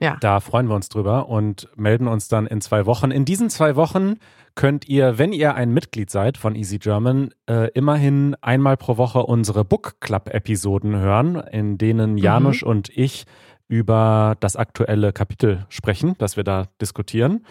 [0.00, 0.16] Ja.
[0.20, 3.10] Da freuen wir uns drüber und melden uns dann in zwei Wochen.
[3.10, 4.16] In diesen zwei Wochen
[4.54, 9.22] könnt ihr, wenn ihr ein Mitglied seid von Easy German, äh, immerhin einmal pro Woche
[9.22, 13.24] unsere Book Club-Episoden hören, in denen Janusz und ich
[13.68, 17.44] über das aktuelle Kapitel sprechen, das wir da diskutieren.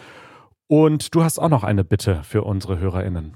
[0.68, 3.34] Und du hast auch noch eine Bitte für unsere HörerInnen.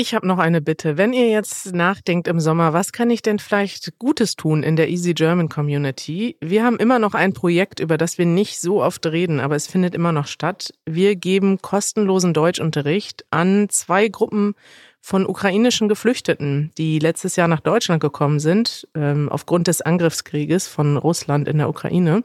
[0.00, 0.96] Ich habe noch eine Bitte.
[0.96, 4.90] Wenn ihr jetzt nachdenkt im Sommer, was kann ich denn vielleicht Gutes tun in der
[4.90, 6.36] Easy German Community?
[6.40, 9.66] Wir haben immer noch ein Projekt, über das wir nicht so oft reden, aber es
[9.66, 10.72] findet immer noch statt.
[10.86, 14.54] Wir geben kostenlosen Deutschunterricht an zwei Gruppen
[15.00, 20.96] von ukrainischen Geflüchteten, die letztes Jahr nach Deutschland gekommen sind, ähm, aufgrund des Angriffskrieges von
[20.96, 22.22] Russland in der Ukraine.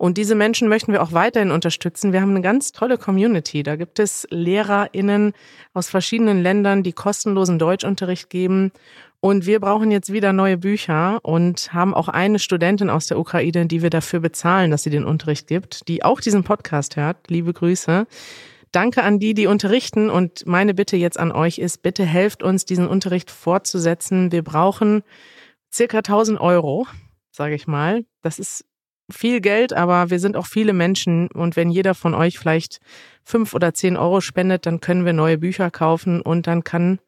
[0.00, 2.14] Und diese Menschen möchten wir auch weiterhin unterstützen.
[2.14, 3.62] Wir haben eine ganz tolle Community.
[3.62, 5.34] Da gibt es LehrerInnen
[5.74, 8.72] aus verschiedenen Ländern, die kostenlosen Deutschunterricht geben.
[9.20, 13.66] Und wir brauchen jetzt wieder neue Bücher und haben auch eine Studentin aus der Ukraine,
[13.66, 17.18] die wir dafür bezahlen, dass sie den Unterricht gibt, die auch diesen Podcast hört.
[17.28, 18.06] Liebe Grüße.
[18.72, 20.08] Danke an die, die unterrichten.
[20.08, 24.32] Und meine Bitte jetzt an euch ist, bitte helft uns, diesen Unterricht fortzusetzen.
[24.32, 25.02] Wir brauchen
[25.70, 26.86] circa 1000 Euro,
[27.32, 28.06] sage ich mal.
[28.22, 28.64] Das ist
[29.10, 31.28] viel Geld, aber wir sind auch viele Menschen.
[31.28, 32.80] Und wenn jeder von euch vielleicht
[33.24, 36.98] fünf oder zehn Euro spendet, dann können wir neue Bücher kaufen und dann kann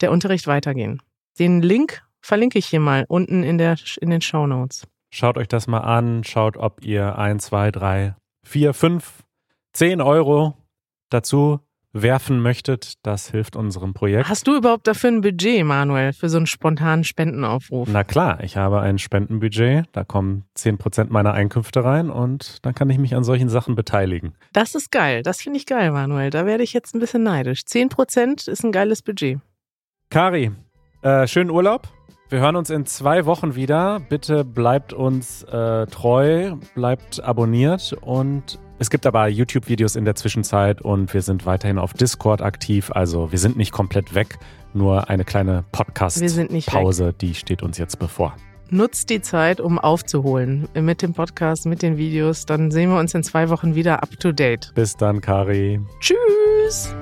[0.00, 1.00] der Unterricht weitergehen.
[1.38, 4.86] Den Link verlinke ich hier mal unten in, der, in den Show Notes.
[5.10, 9.22] Schaut euch das mal an, schaut, ob ihr ein, zwei, drei, vier, fünf,
[9.72, 10.56] zehn Euro
[11.10, 11.60] dazu
[11.92, 12.94] werfen möchtet.
[13.02, 14.28] Das hilft unserem Projekt.
[14.28, 17.88] Hast du überhaupt dafür ein Budget, Manuel, für so einen spontanen Spendenaufruf?
[17.90, 22.90] Na klar, ich habe ein Spendenbudget, da kommen 10% meiner Einkünfte rein und dann kann
[22.90, 24.34] ich mich an solchen Sachen beteiligen.
[24.52, 25.22] Das ist geil.
[25.22, 26.30] Das finde ich geil, Manuel.
[26.30, 27.64] Da werde ich jetzt ein bisschen neidisch.
[27.64, 29.40] Zehn Prozent ist ein geiles Budget.
[30.10, 30.50] Kari,
[31.02, 31.88] äh, schönen Urlaub.
[32.32, 34.00] Wir hören uns in zwei Wochen wieder.
[34.08, 40.82] Bitte bleibt uns äh, treu, bleibt abonniert und es gibt aber YouTube-Videos in der Zwischenzeit
[40.82, 42.90] und wir sind weiterhin auf Discord aktiv.
[42.92, 44.38] Also wir sind nicht komplett weg,
[44.74, 45.64] nur eine kleine.
[45.72, 48.36] Podcast-Pause, die steht uns jetzt bevor.
[48.70, 52.46] Nutzt die Zeit, um aufzuholen mit dem Podcast, mit den Videos.
[52.46, 54.72] Dann sehen wir uns in zwei Wochen wieder up to date.
[54.74, 55.80] Bis dann, Kari.
[56.00, 56.94] Tschüss!